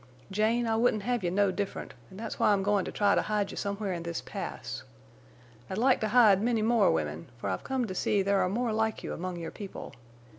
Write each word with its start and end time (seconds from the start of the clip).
Jane, 0.31 0.65
I 0.65 0.77
wouldn't 0.77 1.03
have 1.03 1.23
you 1.23 1.29
no 1.29 1.51
different, 1.51 1.93
an' 2.09 2.17
that's 2.17 2.39
why 2.39 2.53
I'm 2.53 2.63
going 2.63 2.85
to 2.85 2.91
try 2.91 3.13
to 3.13 3.21
hide 3.21 3.51
you 3.51 3.55
somewhere 3.55 3.93
in 3.93 4.01
this 4.01 4.19
Pass. 4.19 4.81
I'd 5.69 5.77
like 5.77 6.01
to 6.01 6.07
hide 6.07 6.41
many 6.41 6.63
more 6.63 6.89
women, 6.89 7.29
for 7.37 7.51
I've 7.51 7.63
come 7.63 7.85
to 7.85 7.93
see 7.93 8.23
there 8.23 8.41
are 8.41 8.49
more 8.49 8.73
like 8.73 9.03
you 9.03 9.13
among 9.13 9.37
your 9.37 9.51
people. 9.51 9.93